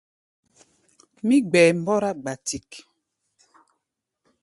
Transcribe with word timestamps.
Mí 1.27 1.35
gbɛɛ 1.49 1.69
mbɔ́rá 1.81 2.11
gbatik. 2.21 2.69